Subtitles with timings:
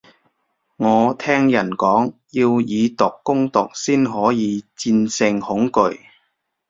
[0.77, 5.99] 我聽人講，要以毒攻毒先可以戰勝恐懼